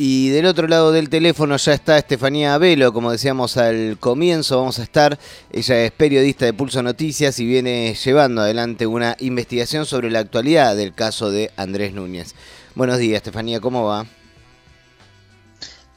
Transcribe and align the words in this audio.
Y 0.00 0.28
del 0.28 0.46
otro 0.46 0.68
lado 0.68 0.92
del 0.92 1.08
teléfono 1.08 1.56
ya 1.56 1.74
está 1.74 1.98
Estefanía 1.98 2.56
Velo, 2.56 2.92
como 2.92 3.10
decíamos 3.10 3.56
al 3.56 3.96
comienzo, 3.98 4.58
vamos 4.58 4.78
a 4.78 4.84
estar. 4.84 5.18
Ella 5.50 5.84
es 5.84 5.90
periodista 5.90 6.44
de 6.44 6.52
Pulso 6.52 6.84
Noticias 6.84 7.40
y 7.40 7.44
viene 7.44 7.92
llevando 7.94 8.42
adelante 8.42 8.86
una 8.86 9.16
investigación 9.18 9.86
sobre 9.86 10.12
la 10.12 10.20
actualidad 10.20 10.76
del 10.76 10.94
caso 10.94 11.32
de 11.32 11.50
Andrés 11.56 11.94
Núñez. 11.94 12.36
Buenos 12.76 12.98
días, 12.98 13.16
Estefanía, 13.16 13.58
¿cómo 13.58 13.86
va? 13.86 14.06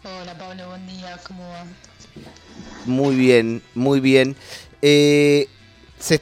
Hola 0.04 0.36
Pablo, 0.36 0.70
buen 0.70 0.88
día, 0.88 1.20
¿cómo 1.28 1.48
va? 1.48 1.64
Muy 2.88 3.16
bien, 3.16 3.62
muy 3.76 4.00
bien. 4.00 4.36
Eh, 4.82 5.48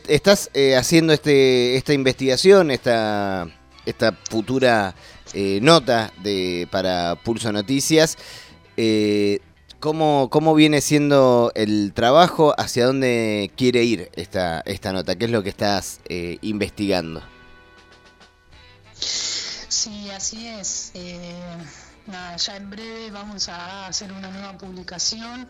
estás 0.10 0.50
eh, 0.54 0.76
haciendo 0.76 1.14
este, 1.14 1.78
esta 1.78 1.94
investigación, 1.94 2.72
esta, 2.72 3.48
esta 3.86 4.12
futura 4.30 4.96
eh, 5.34 5.60
nota 5.62 6.12
de, 6.24 6.68
para 6.72 7.16
Pulso 7.24 7.52
Noticias. 7.52 8.18
Eh, 8.78 9.40
¿cómo, 9.80 10.30
¿Cómo 10.32 10.56
viene 10.56 10.82
siendo 10.82 11.52
el 11.56 11.94
trabajo? 11.94 12.56
¿Hacia 12.58 12.86
dónde 12.86 13.52
quiere 13.56 13.84
ir 13.84 14.10
esta, 14.16 14.62
esta 14.62 14.92
nota? 14.92 15.16
¿Qué 15.16 15.26
es 15.26 15.32
lo 15.32 15.44
que 15.44 15.50
estás 15.50 16.00
eh, 16.10 16.38
investigando? 16.42 17.22
Sí, 18.98 20.10
así 20.10 20.48
es. 20.48 20.94
nada, 22.08 22.36
ya 22.38 22.56
en 22.58 22.70
breve 22.70 23.12
vamos 23.12 23.50
a 23.50 23.88
hacer 23.88 24.12
una 24.12 24.32
nueva 24.32 24.58
publicación 24.58 25.48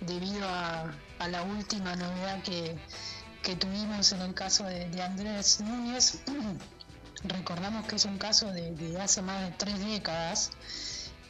debido 0.00 0.48
a, 0.48 0.90
la 1.28 1.42
última 1.42 1.94
novedad 1.96 2.42
que, 2.42 2.76
tuvimos 3.56 4.12
en 4.12 4.20
el 4.20 4.34
caso 4.34 4.64
de 4.64 5.02
Andrés 5.02 5.60
Núñez. 5.60 6.22
Recordamos 7.24 7.86
que 7.86 7.96
es 7.96 8.04
un 8.04 8.18
caso 8.18 8.52
de, 8.52 8.96
hace 9.00 9.22
más 9.22 9.40
de 9.42 9.50
tres 9.52 9.78
décadas. 9.80 10.50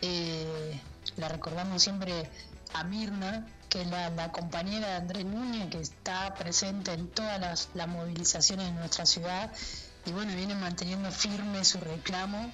Eh, 0.03 0.81
la 1.17 1.29
recordamos 1.29 1.83
siempre 1.83 2.31
a 2.75 2.85
Mirna, 2.85 3.47
que 3.69 3.83
es 3.83 3.89
la, 3.89 4.31
compañera 4.33 4.89
de 4.89 4.95
Andrés 4.97 5.25
Núñez, 5.25 5.71
que 5.71 5.81
está 5.81 6.35
presente 6.35 6.93
en 6.93 7.09
todas 7.09 7.69
las, 7.75 7.89
movilizaciones 7.89 8.67
de 8.67 8.73
nuestra 8.73 9.07
ciudad 9.07 9.51
y 10.05 10.13
bueno, 10.13 10.35
viene 10.35 10.55
manteniendo 10.55 11.11
firme 11.11 11.65
su 11.65 11.79
reclamo. 11.81 12.53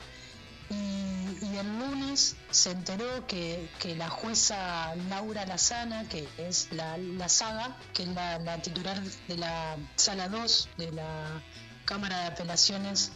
Y, 0.70 1.14
el 1.56 1.78
lunes 1.78 2.36
se 2.50 2.72
enteró 2.72 3.26
que, 3.26 3.68
la 3.96 4.08
jueza 4.08 4.94
Laura 5.08 5.44
Lazana, 5.46 6.08
que 6.08 6.28
es 6.38 6.68
la, 6.72 7.28
saga, 7.28 7.76
que 7.92 8.04
es 8.04 8.08
la, 8.08 8.38
la, 8.38 8.60
titular 8.62 9.00
de 9.00 9.36
la 9.36 9.76
sala 9.96 10.28
2 10.28 10.68
de 10.78 10.92
la 10.92 11.42
Cámara 11.84 12.20
de 12.20 12.26
Apelaciones 12.26 13.12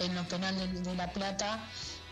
en 0.00 0.14
lo 0.14 0.24
penal 0.24 0.82
de, 0.82 0.94
La 0.94 1.12
Plata, 1.12 1.60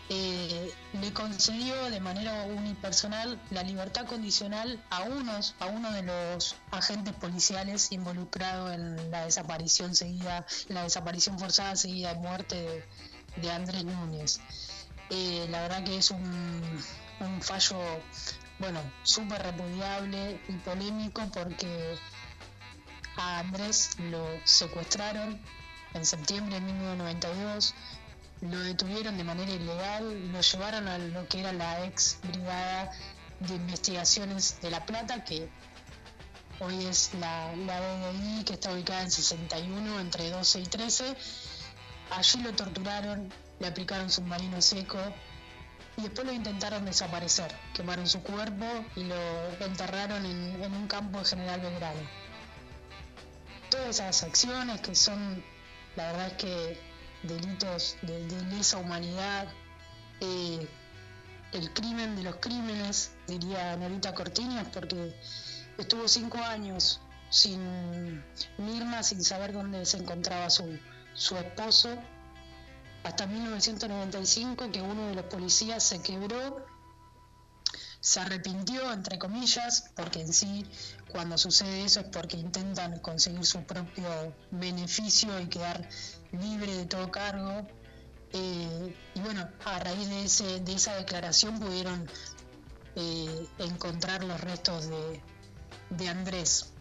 eh, 0.09 0.73
le 0.93 1.13
concedió 1.13 1.89
de 1.89 1.99
manera 1.99 2.43
unipersonal 2.43 3.41
la 3.51 3.63
libertad 3.63 4.05
condicional 4.05 4.83
a 4.89 5.03
unos, 5.03 5.55
a 5.59 5.67
uno 5.67 5.91
de 5.91 6.03
los 6.03 6.55
agentes 6.71 7.13
policiales 7.13 7.91
involucrados 7.91 8.73
en 8.73 9.11
la 9.11 9.25
desaparición 9.25 9.95
seguida, 9.95 10.45
la 10.67 10.83
desaparición 10.83 11.39
forzada 11.39 11.75
seguida 11.75 12.13
de 12.13 12.19
muerte 12.19 12.85
de, 13.37 13.51
Andrés 13.51 13.85
Núñez. 13.85 14.39
Eh, 15.09 15.47
la 15.49 15.61
verdad 15.61 15.83
que 15.83 15.97
es 15.97 16.11
un, 16.11 16.83
un 17.19 17.41
fallo, 17.41 17.79
bueno, 18.59 18.79
súper 19.03 19.41
repudiable 19.41 20.41
y 20.47 20.53
polémico 20.53 21.21
porque 21.33 21.97
a 23.15 23.39
Andrés 23.39 23.91
lo 23.99 24.25
secuestraron, 24.43 25.39
en 25.93 26.05
septiembre 26.05 26.55
de 26.55 26.61
1992, 26.61 27.73
lo 28.41 28.59
detuvieron 28.59 29.17
de 29.17 29.23
manera 29.23 29.51
ilegal, 29.51 30.31
lo 30.31 30.41
llevaron 30.41 30.87
a 30.87 30.97
lo 30.97 31.27
que 31.27 31.39
era 31.39 31.53
la 31.53 31.85
ex 31.85 32.19
brigada 32.23 32.91
de 33.39 33.55
investigaciones 33.55 34.59
de 34.61 34.69
La 34.71 34.85
Plata, 34.85 35.23
que 35.23 35.49
hoy 36.59 36.85
es 36.85 37.13
la, 37.15 37.55
la 37.55 37.79
BDI, 37.79 38.43
que 38.43 38.53
está 38.53 38.71
ubicada 38.71 39.01
en 39.01 39.11
61, 39.11 39.99
entre 39.99 40.29
12 40.29 40.59
y 40.59 40.63
13. 40.63 41.15
Allí 42.11 42.41
lo 42.41 42.53
torturaron, 42.53 43.31
le 43.59 43.67
aplicaron 43.67 44.09
submarino 44.09 44.61
seco 44.61 44.99
y 45.97 46.01
después 46.01 46.25
lo 46.25 46.33
intentaron 46.33 46.85
desaparecer. 46.85 47.53
Quemaron 47.73 48.07
su 48.07 48.21
cuerpo 48.23 48.65
y 48.95 49.03
lo 49.03 49.15
enterraron 49.59 50.25
en, 50.25 50.73
un 50.73 50.87
campo 50.87 51.19
de 51.19 51.25
General 51.25 51.61
Belgrano. 51.61 52.01
Todas 53.69 53.89
esas 53.89 54.23
acciones 54.23 54.81
que 54.81 54.95
son 54.95 55.43
la 55.95 56.11
verdad 56.11 56.27
es 56.27 56.33
que 56.33 56.79
delitos 57.23 57.97
de, 58.01 58.19
lesa 58.49 58.77
humanidad, 58.77 59.47
eh, 60.19 60.67
el 61.51 61.73
crimen 61.73 62.15
de 62.15 62.23
los 62.23 62.35
crímenes, 62.37 63.11
diría 63.27 63.75
Norita 63.77 64.13
Cortiñas, 64.13 64.67
porque 64.73 65.15
estuvo 65.77 66.07
cinco 66.07 66.39
años 66.39 66.99
sin 67.29 68.23
Mirna, 68.57 69.03
sin 69.03 69.23
saber 69.23 69.53
dónde 69.53 69.85
se 69.85 69.97
encontraba 69.97 70.49
su, 70.49 70.79
su 71.13 71.37
esposo, 71.37 71.89
hasta 73.03 73.27
1995 73.27 74.71
que 74.71 74.81
uno 74.81 75.07
de 75.07 75.15
los 75.15 75.25
policías 75.25 75.83
se 75.83 76.01
quebró 76.01 76.65
se 78.03 78.19
arrepintió, 78.19 78.91
entre 78.91 79.17
comillas, 79.17 79.89
porque 79.95 80.19
en 80.19 80.33
sí 80.33 80.65
cuando 81.13 81.37
sucede 81.37 81.85
eso 81.85 82.01
es 82.01 82.07
porque 82.07 82.35
intentan 82.35 82.99
conseguir 82.99 83.45
su 83.45 83.63
propio 83.63 84.35
beneficio 84.51 85.39
y 85.39 85.47
quedar 85.47 85.87
libre 86.33 86.75
de 86.75 86.85
todo 86.85 87.09
cargo. 87.09 87.65
Eh, 88.33 88.93
y 89.15 89.19
bueno, 89.21 89.47
a 89.63 89.79
raíz 89.79 90.09
de, 90.09 90.25
ese, 90.25 90.59
de 90.59 90.73
esa 90.73 90.95
declaración 90.95 91.61
pudieron 91.61 92.05
eh, 92.97 93.47
encontrar 93.59 94.25
los 94.25 94.41
restos 94.41 94.89
de, 94.89 95.21
de 95.91 96.09
Andrés. 96.09 96.73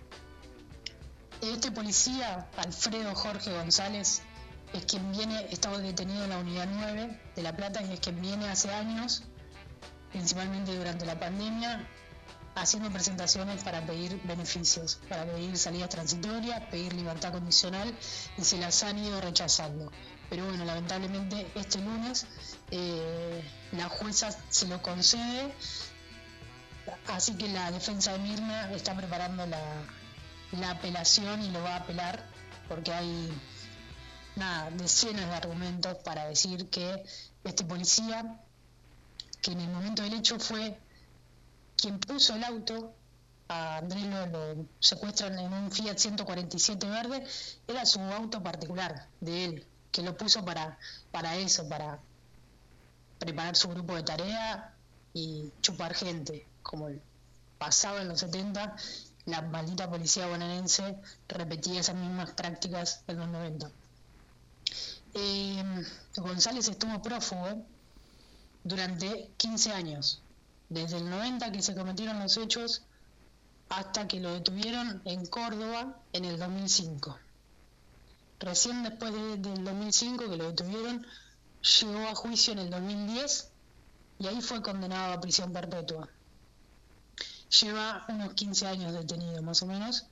Este 1.40 1.70
policía, 1.70 2.48
Alfredo 2.56 3.14
Jorge 3.14 3.52
González, 3.52 4.22
es 4.72 4.84
quien 4.86 5.12
viene, 5.12 5.46
estaba 5.52 5.78
detenido 5.78 6.24
en 6.24 6.30
la 6.30 6.38
unidad 6.38 6.66
9 6.68 7.20
de 7.36 7.42
La 7.42 7.54
Plata 7.54 7.80
y 7.80 7.92
es 7.92 8.00
quien 8.00 8.20
viene 8.20 8.48
hace 8.48 8.72
años 8.72 9.22
principalmente 10.12 10.76
durante 10.76 11.04
la 11.06 11.18
pandemia, 11.18 11.88
haciendo 12.54 12.90
presentaciones 12.90 13.64
para 13.64 13.84
pedir 13.84 14.20
beneficios, 14.24 15.00
para 15.08 15.24
pedir 15.24 15.56
salidas 15.56 15.88
transitorias, 15.88 16.60
pedir 16.70 16.92
libertad 16.92 17.32
condicional 17.32 17.92
y 18.36 18.44
se 18.44 18.58
las 18.58 18.82
han 18.82 18.98
ido 18.98 19.20
rechazando. 19.20 19.90
Pero 20.28 20.46
bueno, 20.46 20.64
lamentablemente 20.64 21.50
este 21.54 21.78
lunes 21.80 22.26
eh, 22.70 23.42
la 23.72 23.88
jueza 23.88 24.30
se 24.50 24.68
lo 24.68 24.82
concede, 24.82 25.54
así 27.08 27.34
que 27.34 27.48
la 27.48 27.70
defensa 27.70 28.12
de 28.12 28.18
Mirna 28.18 28.70
está 28.72 28.94
preparando 28.94 29.46
la, 29.46 29.60
la 30.52 30.70
apelación 30.72 31.42
y 31.42 31.50
lo 31.50 31.62
va 31.62 31.74
a 31.74 31.76
apelar 31.78 32.22
porque 32.68 32.92
hay 32.92 33.32
nada, 34.36 34.70
decenas 34.70 35.26
de 35.28 35.34
argumentos 35.34 35.96
para 35.98 36.26
decir 36.26 36.68
que 36.70 37.02
este 37.44 37.64
policía 37.64 38.40
que 39.42 39.50
en 39.52 39.60
el 39.60 39.68
momento 39.70 40.02
del 40.02 40.14
hecho 40.14 40.38
fue 40.38 40.78
quien 41.76 41.98
puso 41.98 42.34
el 42.36 42.44
auto, 42.44 42.94
a 43.48 43.78
Andrés 43.78 44.06
lo, 44.06 44.66
secuestran 44.78 45.38
en 45.38 45.52
un 45.52 45.70
Fiat 45.72 45.98
147 45.98 46.88
verde, 46.88 47.26
era 47.66 47.84
su 47.84 48.00
auto 48.00 48.42
particular 48.42 49.08
de 49.20 49.44
él, 49.44 49.66
que 49.90 50.02
lo 50.02 50.16
puso 50.16 50.44
para, 50.44 50.78
para 51.10 51.36
eso, 51.36 51.68
para 51.68 51.98
preparar 53.18 53.56
su 53.56 53.68
grupo 53.68 53.96
de 53.96 54.04
tarea 54.04 54.74
y 55.12 55.50
chupar 55.60 55.92
gente, 55.92 56.46
como 56.62 56.88
pasaba 57.58 58.00
en 58.00 58.08
los 58.08 58.20
70, 58.20 58.76
la 59.26 59.42
maldita 59.42 59.90
policía 59.90 60.26
bonaerense 60.28 60.96
repetía 61.28 61.80
esas 61.80 61.96
mismas 61.96 62.30
prácticas 62.30 63.02
en 63.08 63.18
los 63.18 63.28
90. 63.28 63.70
Eh, 65.14 65.84
González 66.16 66.68
estuvo 66.68 67.02
prófugo 67.02 67.66
durante 68.64 69.30
15 69.36 69.72
años, 69.72 70.22
desde 70.68 70.98
el 70.98 71.10
90 71.10 71.52
que 71.52 71.62
se 71.62 71.74
cometieron 71.74 72.18
los 72.20 72.36
hechos 72.36 72.82
hasta 73.68 74.06
que 74.06 74.20
lo 74.20 74.32
detuvieron 74.32 75.02
en 75.04 75.26
Córdoba 75.26 75.98
en 76.12 76.24
el 76.24 76.38
2005. 76.38 77.18
Recién 78.40 78.82
después 78.82 79.12
del 79.12 79.64
2005 79.64 80.28
que 80.28 80.36
lo 80.36 80.50
detuvieron, 80.50 81.06
llegó 81.80 82.08
a 82.08 82.14
juicio 82.14 82.52
en 82.52 82.58
el 82.58 82.70
2010 82.70 83.50
y 84.18 84.26
ahí 84.26 84.40
fue 84.40 84.62
condenado 84.62 85.12
a 85.14 85.20
prisión 85.20 85.52
perpetua. 85.52 86.08
Lleva 87.60 88.04
unos 88.08 88.34
15 88.34 88.66
años 88.66 88.92
detenido 88.92 89.42
más 89.42 89.62
o 89.62 89.66
menos, 89.66 90.06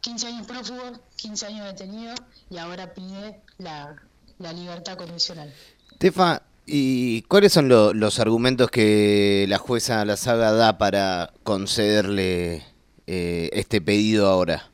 15 0.00 0.26
años 0.26 0.46
prófugo, 0.46 1.00
15 1.16 1.46
años 1.46 1.66
detenido 1.66 2.14
y 2.50 2.58
ahora 2.58 2.94
pide 2.94 3.42
la, 3.58 3.96
la 4.38 4.52
libertad 4.52 4.96
condicional. 4.96 5.52
Tefa, 5.98 6.42
¿Y 6.66 7.22
cuáles 7.22 7.52
son 7.52 7.68
los 7.68 8.18
argumentos 8.20 8.70
que 8.70 9.44
la 9.48 9.58
jueza 9.58 10.04
La 10.04 10.16
Saga 10.16 10.52
da 10.52 10.78
para 10.78 11.32
concederle 11.42 12.64
eh, 13.06 13.50
este 13.52 13.82
pedido 13.82 14.28
ahora? 14.28 14.70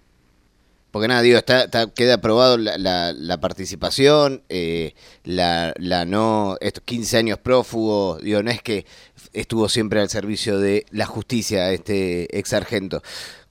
Porque 0.92 1.08
nada, 1.08 1.22
digo, 1.22 1.38
está, 1.38 1.68
queda 1.94 2.14
aprobado 2.14 2.58
la, 2.58 3.12
la, 3.12 3.40
participación, 3.40 4.42
eh, 4.48 4.94
la, 5.24 5.72
la 5.78 6.04
no, 6.04 6.56
estos 6.60 6.82
15 6.84 7.16
años 7.18 7.38
prófugos, 7.38 8.20
digo, 8.22 8.42
no 8.42 8.50
es 8.50 8.60
que 8.60 8.86
estuvo 9.32 9.68
siempre 9.68 10.00
al 10.00 10.10
servicio 10.10 10.58
de 10.58 10.86
la 10.90 11.06
justicia, 11.06 11.70
este 11.70 12.36
ex 12.36 12.50
sargento. 12.50 13.02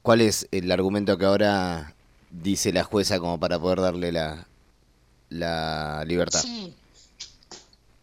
¿Cuál 0.01 0.19
es 0.21 0.47
el 0.51 0.69
argumento 0.71 1.17
que 1.17 1.25
ahora 1.25 1.95
dice 2.29 2.73
la 2.73 2.83
jueza 2.83 3.19
como 3.19 3.39
para 3.39 3.57
poder 3.57 3.81
darle 3.81 4.11
la, 4.11 4.47
la 5.29 6.03
libertad? 6.05 6.41
Sí, 6.41 6.73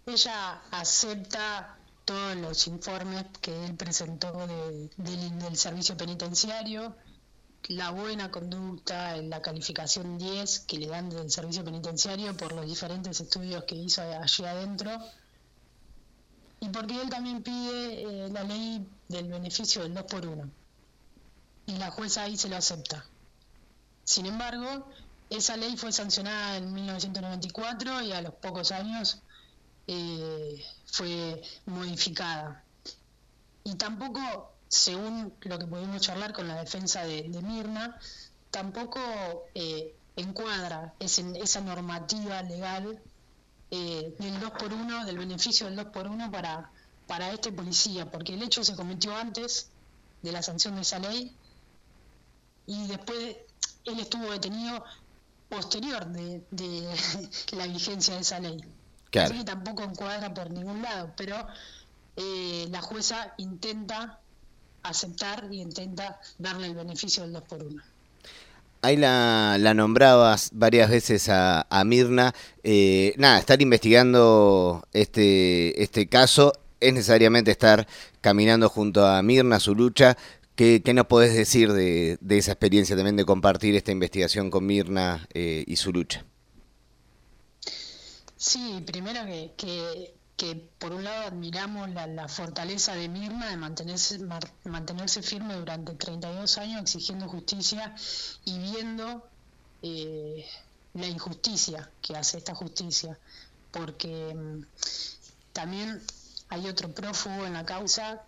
ella 0.07 0.63
acepta 0.71 1.77
todos 2.05 2.37
los 2.37 2.69
informes 2.69 3.25
que 3.41 3.65
él 3.65 3.75
presentó 3.75 4.47
del 4.47 5.57
servicio 5.57 5.97
penitenciario, 5.97 6.95
la 7.69 7.91
buena 7.91 8.31
conducta, 8.31 9.17
la 9.17 9.43
calificación 9.43 10.17
10 10.17 10.61
que 10.61 10.79
le 10.79 10.87
dan 10.87 11.11
del 11.11 11.29
servicio 11.29 11.65
penitenciario 11.65 12.37
por 12.37 12.53
los 12.53 12.67
diferentes 12.67 13.21
estudios 13.21 13.65
que 13.65 13.75
hizo 13.75 14.01
allí 14.03 14.45
adentro, 14.45 14.93
y 16.61 16.69
porque 16.69 17.03
él 17.03 17.11
también 17.11 17.43
pide 17.43 18.27
eh, 18.27 18.29
la 18.31 18.45
ley 18.45 18.89
del 19.09 19.29
beneficio 19.29 19.83
del 19.83 19.95
2 19.95 20.05
por 20.05 20.25
1 20.25 20.51
y 21.67 21.73
la 21.79 21.91
jueza 21.91 22.23
ahí 22.23 22.37
se 22.37 22.49
lo 22.49 22.57
acepta. 22.57 23.05
Sin 24.05 24.27
embargo, 24.27 24.89
esa 25.31 25.57
ley 25.57 25.77
fue 25.77 25.91
sancionada 25.91 26.59
en 26.59 26.73
1994 26.73 28.03
y 28.03 28.13
a 28.13 28.23
los 28.23 28.35
pocos 28.35 28.71
años 28.71 29.21
eh, 29.87 30.65
fue 30.87 31.43
modificada. 31.67 32.65
Y 33.65 33.75
tampoco, 33.75 34.53
según 34.69 35.33
lo 35.43 35.59
que 35.59 35.67
pudimos 35.67 36.03
charlar 36.03 36.33
con 36.33 36.49
la 36.49 36.57
defensa 36.57 37.05
de, 37.05 37.29
Mirna, 37.43 37.99
tampoco 38.51 39.01
eh, 39.55 39.95
encuadra 40.17 40.95
esa 40.99 41.61
normativa 41.61 42.43
legal 42.43 43.01
eh, 43.71 44.15
del 44.19 44.41
2 44.41 44.51
por 44.53 44.73
1 44.73 45.05
del 45.05 45.19
beneficio 45.19 45.67
del 45.67 45.77
2 45.77 45.87
por 45.87 46.07
1 46.07 46.31
para, 46.31 46.71
para 47.07 47.33
este 47.33 47.53
policía, 47.53 48.11
porque 48.11 48.35
el 48.35 48.43
hecho 48.43 48.65
se 48.65 48.77
cometió 48.77 49.15
antes 49.17 49.71
de 50.23 50.33
la 50.33 50.43
sanción 50.43 50.77
de 50.77 50.83
esa 50.83 50.99
ley 50.99 51.37
y 52.67 52.87
después 52.87 53.37
él 53.85 54.01
estuvo 54.01 54.31
detenido 54.31 54.85
posterior 55.49 56.07
de, 56.07 56.45
de 56.51 56.97
la 57.57 57.67
vigencia 57.67 58.15
de 58.15 58.21
esa 58.21 58.41
ley. 58.41 58.61
Así 59.15 59.39
que 59.39 59.45
tampoco 59.45 59.83
encuadra 59.83 60.33
por 60.35 60.51
ningún 60.51 60.83
lado, 60.83 61.13
pero 61.17 61.37
eh, 62.17 62.67
la 62.71 62.83
jueza 62.83 63.35
intenta 63.39 64.21
aceptar 64.83 65.49
y 65.51 65.61
intenta 65.61 66.21
darle 66.39 66.69
el 66.69 66.75
beneficio 66.75 67.23
del 67.23 67.33
2 67.33 67.43
por 67.43 67.63
1 67.63 67.83
Ahí 68.83 68.97
la, 68.97 69.57
la, 69.59 69.75
nombrabas 69.75 70.51
varias 70.53 70.91
veces 70.91 71.29
a, 71.29 71.67
Mirna. 71.85 72.35
Eh, 72.63 73.15
nada, 73.17 73.39
estar 73.39 73.61
investigando 73.61 74.87
este, 74.93 75.83
este 75.83 76.07
caso 76.07 76.53
es 76.79 76.93
necesariamente 76.93 77.51
estar 77.51 77.89
caminando 78.21 78.69
junto 78.69 79.05
a 79.05 79.21
Mirna, 79.23 79.59
su 79.59 79.75
lucha. 79.75 80.17
¿Qué, 80.55 80.83
qué 80.85 80.95
nos 80.95 81.07
podés 81.07 81.35
decir 81.35 81.73
de, 81.73 82.19
de, 82.21 82.39
esa 82.39 82.53
experiencia 82.53 82.95
también 82.95 83.17
de 83.17 83.25
compartir 83.25 83.75
esta 83.75 83.93
investigación 83.93 84.51
con 84.51 84.65
Mirna 84.67 85.27
eh, 85.35 85.65
y 85.67 85.77
su 85.77 85.93
lucha? 85.93 86.25
Sí, 88.49 88.81
primero 88.87 89.25
que, 89.57 90.15
que, 90.37 90.55
por 90.79 90.93
un 90.93 91.03
lado 91.03 91.27
admiramos 91.27 91.91
la, 91.91 92.29
fortaleza 92.29 92.95
de 92.95 93.09
Mirna 93.09 93.51
de 93.51 93.57
mantenerse, 93.57 94.21
mantenerse 94.65 95.21
firme 95.21 95.55
durante 95.55 95.95
32 95.95 96.59
años 96.59 96.83
exigiendo 96.83 97.29
justicia 97.29 97.93
y 98.45 98.61
viendo 98.61 99.29
eh, 99.83 100.47
la 100.95 101.09
injusticia 101.09 101.91
que 102.01 102.17
hace 102.17 102.39
esta 102.39 102.55
justicia, 102.55 103.19
porque 103.73 104.33
mm, 104.33 104.65
también 105.53 106.01
hay 106.49 106.69
otro 106.69 106.95
prófugo 106.95 107.47
en 107.47 107.55
la 107.55 107.67
causa 107.67 108.23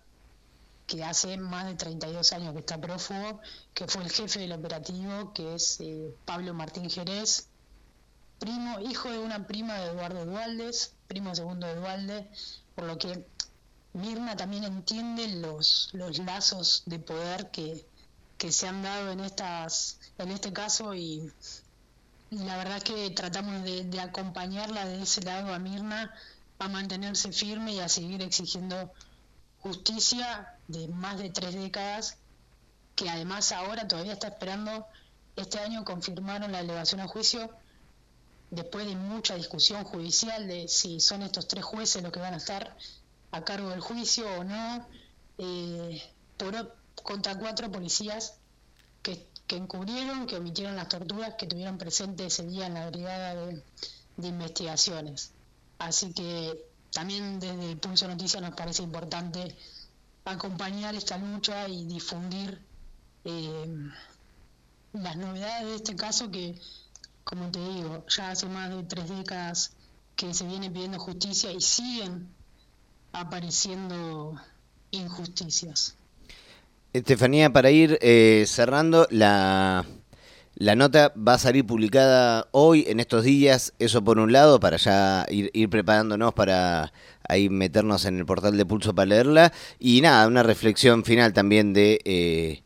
que 0.85 1.01
hace 1.01 1.37
más 1.37 1.65
de 1.65 1.75
32 1.75 2.33
años 2.33 2.51
que 2.51 2.59
está 2.59 2.77
prófugo, 2.81 3.39
que 3.73 3.87
fue 3.87 4.03
el 4.03 4.11
jefe 4.11 4.41
del 4.41 4.51
operativo, 4.51 5.31
que 5.33 5.55
es 5.55 5.79
eh, 5.79 6.13
Pablo 6.25 6.53
Martín 6.53 6.89
Jerez, 6.89 7.48
primo, 8.39 8.79
hijo 8.79 9.11
de 9.11 9.19
una 9.19 9.45
prima 9.45 9.75
de 9.75 9.91
Eduardo 9.91 10.25
Dualdes, 10.25 10.93
primo 11.07 11.35
segundo 11.35 11.67
de 11.67 11.75
Dualde, 11.75 12.29
por 12.75 12.85
lo 12.85 12.97
que 12.97 13.25
Mirna 13.93 14.37
también 14.37 14.63
entiende 14.63 15.27
los, 15.27 15.89
los 15.93 16.19
lazos 16.19 16.83
de 16.85 16.99
poder 16.99 17.51
que, 17.51 17.85
se 18.51 18.67
han 18.67 18.81
dado 18.81 19.11
en 19.11 19.19
estas 19.19 19.99
en 20.17 20.31
este 20.31 20.53
caso 20.53 20.95
y, 20.95 21.31
la 22.31 22.55
verdad 22.57 22.77
es 22.77 22.83
que 22.83 23.09
tratamos 23.09 23.63
de, 23.63 23.99
acompañarla 23.99 24.85
de 24.85 25.01
ese 25.01 25.21
lado 25.23 25.53
a 25.53 25.59
Mirna 25.59 26.13
a 26.59 26.67
mantenerse 26.69 27.31
firme 27.33 27.73
y 27.73 27.79
a 27.79 27.89
seguir 27.89 28.21
exigiendo 28.21 28.93
justicia 29.59 30.55
de 30.67 30.87
más 30.87 31.17
de 31.17 31.29
tres 31.31 31.55
décadas 31.55 32.17
que 32.95 33.09
además 33.09 33.51
ahora 33.51 33.87
todavía 33.87 34.13
está 34.13 34.27
esperando. 34.27 34.85
Este 35.35 35.59
año 35.59 35.83
confirmaron 35.83 36.51
la 36.51 36.59
elevación 36.59 37.01
a 37.01 37.07
juicio 37.07 37.49
después 38.51 38.85
de 38.87 38.95
mucha 38.95 39.35
discusión 39.35 39.83
judicial 39.83 40.47
de 40.47 40.67
si 40.67 40.99
son 40.99 41.21
estos 41.21 41.47
tres 41.47 41.63
jueces 41.63 42.01
los 42.01 42.11
que 42.11 42.19
van 42.19 42.33
a 42.33 42.37
estar 42.37 42.75
a 43.31 43.43
cargo 43.43 43.69
del 43.69 43.79
juicio 43.79 44.27
o 44.39 44.43
no, 44.43 44.87
eh, 45.37 46.01
por, 46.37 46.75
contra 46.95 47.37
cuatro 47.37 47.71
policías 47.71 48.35
que, 49.03 49.27
que, 49.45 49.57
encubrieron, 49.57 50.25
que 50.25 50.37
omitieron 50.37 50.75
las 50.75 50.89
torturas 50.89 51.35
que 51.37 51.45
tuvieron 51.45 51.77
presente 51.77 52.25
ese 52.25 52.45
día 52.45 52.67
en 52.67 52.73
la 52.73 52.89
brigada 52.89 53.35
de, 53.35 53.63
investigaciones. 54.17 55.31
Así 55.77 56.11
que 56.11 56.65
también 56.91 57.39
desde 57.39 57.71
el 57.71 57.77
Pulso 57.77 58.07
Noticias 58.07 58.41
nos 58.41 58.55
parece 58.55 58.83
importante 58.83 59.55
acompañar 60.25 60.93
esta 60.95 61.17
lucha 61.17 61.67
y 61.69 61.85
difundir 61.85 62.61
eh, 63.23 63.89
las 64.93 65.15
novedades 65.15 65.67
de 65.67 65.75
este 65.75 65.95
caso 65.95 66.29
que 66.31 66.59
como 67.29 67.51
te 67.51 67.59
digo, 67.59 68.03
ya 68.07 68.31
hace 68.31 68.47
más 68.47 68.71
de 68.71 68.81
tres 68.83 69.07
décadas 69.07 69.73
que 70.15 70.33
se 70.33 70.47
viene 70.47 70.71
pidiendo 70.71 70.97
justicia 70.97 71.51
y 71.51 71.61
siguen 71.61 72.27
apareciendo 73.13 74.33
injusticias. 74.89 75.95
Estefanía, 76.91 77.53
para 77.53 77.69
ir 77.69 77.99
eh, 78.01 78.45
cerrando, 78.47 79.07
la, 79.11 79.85
la 80.55 80.75
nota 80.75 81.13
va 81.15 81.35
a 81.35 81.37
salir 81.37 81.67
publicada 81.67 82.47
hoy, 82.51 82.85
en 82.87 82.99
estos 82.99 83.23
días, 83.23 83.73
eso 83.77 84.03
por 84.03 84.17
un 84.17 84.31
lado, 84.31 84.59
para 84.59 84.77
ya 84.77 85.27
ir, 85.29 85.51
ir 85.53 85.69
preparándonos 85.69 86.33
para 86.33 86.91
ahí 87.27 87.47
meternos 87.47 88.05
en 88.05 88.17
el 88.17 88.25
portal 88.25 88.57
de 88.57 88.65
Pulso 88.65 88.95
para 88.95 89.05
leerla. 89.05 89.53
Y 89.77 90.01
nada, 90.01 90.27
una 90.27 90.41
reflexión 90.41 91.03
final 91.03 91.33
también 91.33 91.73
de... 91.73 92.01
Eh, 92.05 92.63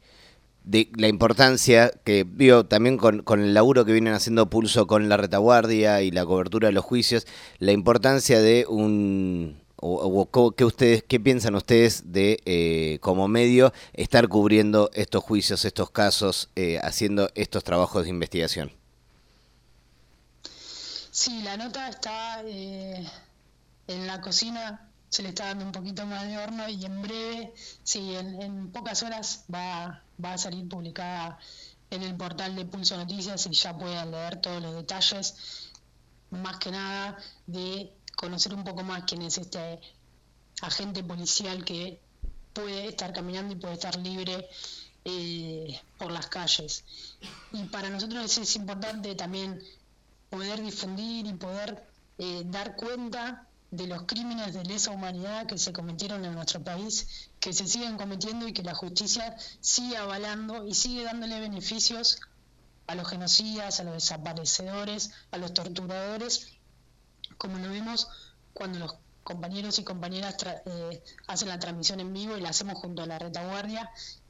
de 0.63 0.89
la 0.95 1.07
importancia 1.07 1.91
que 2.03 2.23
vio 2.23 2.65
también 2.65 2.97
con, 2.97 3.21
con, 3.21 3.41
el 3.41 3.53
laburo 3.53 3.85
que 3.85 3.91
vienen 3.91 4.13
haciendo 4.13 4.49
Pulso 4.49 4.87
con 4.87 5.09
la 5.09 5.17
retaguardia 5.17 6.01
y 6.01 6.11
la 6.11 6.25
cobertura 6.25 6.67
de 6.67 6.73
los 6.73 6.85
juicios, 6.85 7.27
la 7.59 7.71
importancia 7.71 8.41
de 8.41 8.65
un 8.67 9.61
o, 9.85 10.53
qué 10.55 10.63
ustedes 10.63 11.03
qué 11.03 11.19
piensan 11.19 11.55
ustedes 11.55 12.13
de 12.13 12.41
eh, 12.45 12.99
como 13.01 13.27
medio 13.27 13.73
estar 13.93 14.29
cubriendo 14.29 14.89
estos 14.93 15.23
juicios, 15.23 15.65
estos 15.65 15.91
casos, 15.91 16.49
eh, 16.55 16.79
haciendo 16.81 17.29
estos 17.35 17.63
trabajos 17.63 18.03
de 18.03 18.09
investigación. 18.09 18.71
Sí, 21.11 21.41
la 21.43 21.57
nota 21.57 21.89
está 21.89 22.41
eh, 22.45 23.05
en 23.87 24.07
la 24.07 24.21
cocina 24.21 24.89
se 25.09 25.21
le 25.21 25.29
está 25.29 25.45
dando 25.45 25.65
un 25.65 25.71
poquito 25.71 26.07
más 26.07 26.27
de 26.27 26.37
horno 26.39 26.67
y 26.69 26.85
en 26.85 27.01
breve, 27.01 27.53
sí, 27.83 28.15
en, 28.15 28.71
pocas 28.71 29.03
horas 29.03 29.45
va, 29.53 30.02
va 30.23 30.33
a 30.33 30.37
salir 30.37 30.67
publicada 30.67 31.37
en 31.89 32.03
el 32.03 32.15
portal 32.15 32.55
de 32.55 32.65
Pulso 32.65 32.97
Noticias 32.97 33.45
y 33.45 33.53
ya 33.53 33.77
pueden 33.77 34.11
leer 34.11 34.41
todos 34.41 34.61
los 34.61 34.75
detalles, 34.75 35.71
más 36.31 36.57
que 36.57 36.71
nada 36.71 37.17
de 37.45 37.93
conocer 38.15 38.53
un 38.53 38.63
poco 38.63 38.83
más 38.83 39.03
quién 39.03 39.21
es 39.21 39.37
este 39.37 39.79
agente 40.61 41.03
policial 41.03 41.63
que 41.63 41.99
puede 42.53 42.87
estar 42.87 43.13
caminando 43.13 43.53
y 43.53 43.57
puede 43.57 43.73
estar 43.73 43.95
libre 43.97 44.47
eh, 45.05 45.79
por 45.97 46.11
las 46.11 46.27
calles. 46.27 46.83
Y 47.51 47.63
para 47.65 47.89
nosotros 47.89 48.37
es, 48.37 48.55
importante 48.55 49.15
también 49.15 49.61
poder 50.29 50.61
difundir 50.61 51.25
y 51.27 51.33
poder 51.33 51.83
eh, 52.17 52.43
dar 52.45 52.75
cuenta 52.75 53.47
de 53.73 53.87
los 53.87 54.03
crímenes 54.03 54.53
de 54.53 54.63
lesa 54.63 54.91
humanidad 54.91 55.47
que 55.47 55.57
se 55.57 55.73
cometieron 55.73 56.23
en 56.25 56.35
nuestro 56.35 56.63
país, 56.63 57.31
que 57.39 57.53
se 57.53 57.67
siguen 57.67 57.97
cometiendo 57.97 58.47
y 58.47 58.53
que 58.53 58.61
la 58.61 58.75
justicia 58.75 59.35
sigue 59.61 59.97
avalando 59.97 60.67
y 60.67 60.75
sigue 60.75 61.03
dándole 61.03 61.39
beneficios 61.39 62.19
a 62.85 62.93
los 62.93 63.09
genocidas, 63.09 63.79
a 63.79 63.83
los 63.83 63.95
desaparecedores, 63.95 65.09
a 65.31 65.37
los 65.39 65.55
torturadores, 65.55 66.53
como 67.39 67.57
lo 67.57 67.69
vemos 67.69 68.07
cuando 68.53 68.77
los 68.77 68.95
compañeros 69.23 69.79
y 69.79 69.83
compañeras 69.83 70.35
eh, 70.65 71.03
hacen 71.25 71.47
la 71.47 71.57
transmisión 71.57 71.99
en 71.99 72.13
vivo 72.13 72.37
y 72.37 72.41
la 72.41 72.49
hacemos 72.49 72.75
junto 72.75 73.01
a 73.01 73.07
la 73.07 73.17
retaguardia, 73.17 73.89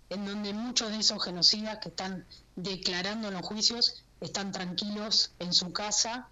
en 0.10 0.26
donde 0.26 0.54
muchos 0.54 0.90
de 0.90 1.00
esos 1.00 1.22
genocidas 1.22 1.80
que 1.80 1.90
están 1.90 2.26
declarando 2.56 3.28
en 3.28 3.34
los 3.34 3.46
juicios 3.46 4.06
están 4.22 4.54
tranquilos 4.54 5.32
en 5.40 5.52
su 5.52 5.74
casa 5.74 6.30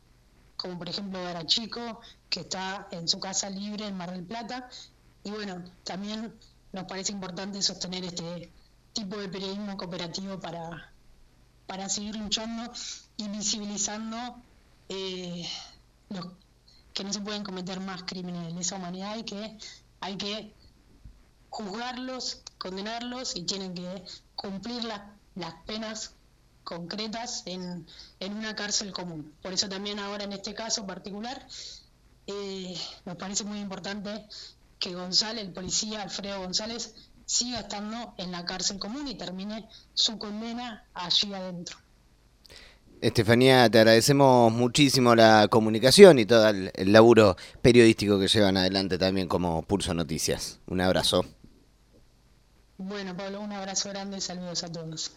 como 0.61 0.77
por 0.77 0.87
ejemplo 0.89 1.19
Chico, 1.45 2.01
que 2.29 2.41
está 2.41 2.87
en 2.91 3.07
su 3.07 3.19
casa 3.19 3.49
libre 3.49 3.87
en 3.87 3.97
Mar 3.97 4.11
del 4.11 4.23
Plata, 4.23 4.69
y 5.23 5.31
bueno, 5.31 5.63
también 5.83 6.33
nos 6.71 6.85
parece 6.85 7.11
importante 7.11 7.61
sostener 7.61 8.03
este 8.05 8.51
tipo 8.93 9.17
de 9.17 9.29
periodismo 9.29 9.75
cooperativo 9.77 10.39
para, 10.39 10.91
para 11.65 11.89
seguir 11.89 12.15
luchando 12.15 12.71
y 13.17 13.27
visibilizando 13.27 14.17
eh, 14.89 15.47
los, 16.09 16.27
que 16.93 17.03
no 17.03 17.13
se 17.13 17.21
pueden 17.21 17.43
cometer 17.43 17.79
más 17.79 18.03
crímenes 18.03 18.45
de 18.45 18.53
lesa 18.53 18.75
humanidad 18.75 19.17
y 19.17 19.23
que 19.23 19.57
hay 19.99 20.17
que 20.17 20.53
juzgarlos, 21.49 22.41
condenarlos 22.57 23.35
y 23.35 23.43
tienen 23.43 23.73
que 23.73 24.05
cumplir 24.35 24.83
las 24.83 25.53
penas 25.65 26.13
concretas 26.63 27.43
en, 27.45 27.85
en, 28.19 28.33
una 28.33 28.55
cárcel 28.55 28.91
común. 28.91 29.33
Por 29.41 29.53
eso 29.53 29.67
también 29.69 29.99
ahora 29.99 30.23
en 30.23 30.33
este 30.33 30.53
caso 30.53 30.85
particular 30.85 31.45
eh, 32.27 32.75
nos 33.05 33.15
parece 33.17 33.43
muy 33.43 33.59
importante 33.59 34.25
que 34.79 34.93
González, 34.93 35.45
el 35.45 35.53
policía 35.53 36.01
Alfredo 36.01 36.39
González, 36.39 36.95
siga 37.25 37.61
estando 37.61 38.13
en 38.17 38.31
la 38.31 38.45
cárcel 38.45 38.79
común 38.79 39.07
y 39.07 39.15
termine 39.15 39.67
su 39.93 40.17
condena 40.17 40.85
allí 40.93 41.33
adentro. 41.33 41.77
Estefanía, 42.99 43.67
te 43.69 43.79
agradecemos 43.79 44.51
muchísimo 44.51 45.15
la 45.15 45.47
comunicación 45.49 46.19
y 46.19 46.25
todo 46.25 46.49
el, 46.49 46.71
el, 46.75 46.93
laburo 46.93 47.35
periodístico 47.61 48.19
que 48.19 48.27
llevan 48.27 48.57
adelante 48.57 48.99
también 48.99 49.27
como 49.27 49.63
Pulso 49.63 49.93
Noticias. 49.93 50.59
Un 50.67 50.81
abrazo. 50.81 51.25
Bueno, 52.77 53.15
Pablo, 53.15 53.41
un 53.41 53.51
abrazo 53.51 53.89
grande 53.89 54.17
y 54.17 54.21
saludos 54.21 54.63
a 54.63 54.71
todos. 54.71 55.11